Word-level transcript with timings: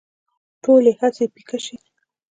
ټولې 0.63 0.91
هڅې 0.99 1.25
پيکه 1.33 1.57
شي 1.65 1.77